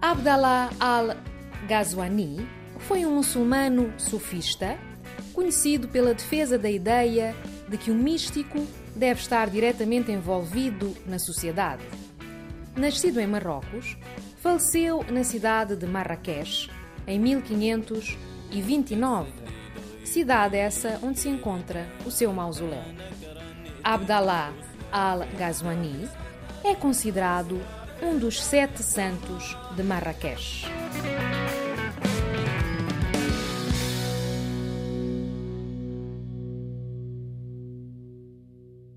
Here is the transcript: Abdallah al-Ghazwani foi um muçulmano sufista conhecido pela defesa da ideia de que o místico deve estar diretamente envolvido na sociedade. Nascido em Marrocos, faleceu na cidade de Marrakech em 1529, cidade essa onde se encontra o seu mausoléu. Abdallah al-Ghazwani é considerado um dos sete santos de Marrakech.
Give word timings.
Abdallah 0.00 0.70
al-Ghazwani 0.78 2.48
foi 2.78 3.04
um 3.04 3.16
muçulmano 3.16 3.92
sufista 3.98 4.78
conhecido 5.34 5.88
pela 5.88 6.14
defesa 6.14 6.56
da 6.56 6.70
ideia 6.70 7.34
de 7.68 7.76
que 7.76 7.90
o 7.90 7.94
místico 7.94 8.64
deve 8.94 9.20
estar 9.20 9.50
diretamente 9.50 10.12
envolvido 10.12 10.96
na 11.04 11.18
sociedade. 11.18 11.82
Nascido 12.76 13.18
em 13.18 13.26
Marrocos, 13.26 13.96
faleceu 14.40 15.04
na 15.10 15.24
cidade 15.24 15.74
de 15.74 15.86
Marrakech 15.86 16.70
em 17.04 17.18
1529, 17.18 19.32
cidade 20.04 20.56
essa 20.56 21.00
onde 21.02 21.18
se 21.18 21.28
encontra 21.28 21.88
o 22.06 22.10
seu 22.10 22.32
mausoléu. 22.32 22.84
Abdallah 23.82 24.52
al-Ghazwani 24.92 26.08
é 26.62 26.76
considerado 26.76 27.60
um 28.02 28.18
dos 28.18 28.42
sete 28.42 28.82
santos 28.82 29.56
de 29.76 29.82
Marrakech. 29.82 30.66